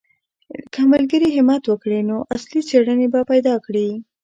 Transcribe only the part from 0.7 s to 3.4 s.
که ملګري همت وکړي نو اصلي څېړنې به